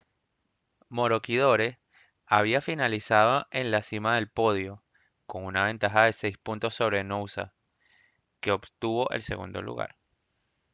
maroochydore 0.89 1.77
había 2.25 2.59
finalizado 2.59 3.45
en 3.51 3.69
la 3.69 3.83
cima 3.83 4.15
del 4.15 4.31
podio 4.31 4.83
con 5.27 5.45
una 5.45 5.65
ventaja 5.65 6.05
de 6.05 6.13
seis 6.13 6.39
puntos 6.39 6.73
sobre 6.73 7.03
noosa 7.03 7.53
que 8.39 8.49
obtuvo 8.51 9.11
el 9.11 9.21
segundo 9.21 9.61
lugar 9.61 9.97